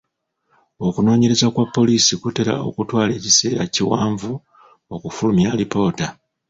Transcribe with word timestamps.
Okunoonyereza 0.87 1.47
kwa 1.53 1.65
poliisi 1.75 2.13
kutera 2.23 2.53
okutwala 2.69 3.11
ekisera 3.17 3.57
ekiwanvu 3.67 4.31
okufulumya 4.95 5.47
alipoota. 5.53 6.07